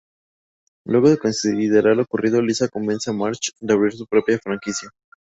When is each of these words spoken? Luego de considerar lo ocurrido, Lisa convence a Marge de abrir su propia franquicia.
Luego 0.83 1.11
de 1.11 1.19
considerar 1.19 1.95
lo 1.95 2.01
ocurrido, 2.01 2.41
Lisa 2.41 2.67
convence 2.69 3.11
a 3.11 3.13
Marge 3.13 3.51
de 3.59 3.71
abrir 3.71 3.93
su 3.93 4.07
propia 4.07 4.39
franquicia. 4.39 4.89